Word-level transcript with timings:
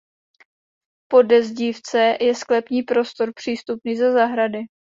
V 0.97 1.07
podezdívce 1.11 2.17
je 2.21 2.35
sklepní 2.35 2.83
prostor 2.83 3.33
přístupný 3.35 3.95
ze 3.95 4.11
zahrady. 4.11 4.59